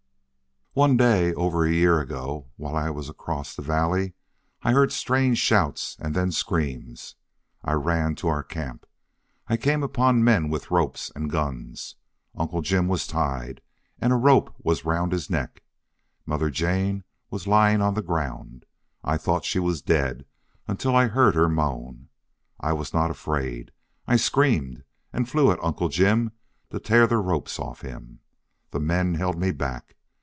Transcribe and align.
"One 0.73 0.95
day, 0.95 1.33
over 1.33 1.65
a 1.65 1.69
year 1.73 1.99
ago, 1.99 2.47
while 2.55 2.77
I 2.77 2.89
was 2.91 3.09
across 3.09 3.53
the 3.53 3.61
valley, 3.61 4.13
I 4.63 4.71
heard 4.71 4.93
strange 4.93 5.37
shouts, 5.37 5.97
and 5.99 6.15
then 6.15 6.31
screams. 6.31 7.15
I 7.61 7.73
ran 7.73 8.15
to 8.15 8.29
our 8.29 8.41
camp. 8.41 8.85
I 9.49 9.57
came 9.57 9.83
upon 9.83 10.23
men 10.23 10.47
with 10.47 10.71
ropes 10.71 11.11
and 11.13 11.29
guns. 11.29 11.97
Uncle 12.33 12.61
Jim 12.61 12.87
was 12.87 13.05
tied, 13.05 13.59
and 13.99 14.13
a 14.13 14.15
rope 14.15 14.55
was 14.63 14.85
round 14.85 15.11
his 15.11 15.29
neck. 15.29 15.61
Mother 16.25 16.49
Jane 16.49 17.03
was 17.29 17.47
lying 17.47 17.81
on 17.81 17.93
the 17.93 18.01
ground. 18.01 18.65
I 19.03 19.17
thought 19.17 19.43
she 19.43 19.59
was 19.59 19.81
dead 19.81 20.23
until 20.69 20.95
I 20.95 21.07
heard 21.07 21.35
her 21.35 21.49
moan. 21.49 22.07
I 22.61 22.71
was 22.71 22.93
not 22.93 23.11
afraid. 23.11 23.71
I 24.07 24.15
screamed 24.15 24.85
and 25.11 25.27
flew 25.27 25.51
at 25.51 25.61
Uncle 25.61 25.89
Jim 25.89 26.31
to 26.69 26.79
tear 26.79 27.07
the 27.07 27.17
ropes 27.17 27.59
off 27.59 27.81
him. 27.81 28.21
The 28.69 28.79
men 28.79 29.15
held 29.15 29.37
me 29.37 29.51
back. 29.51 29.97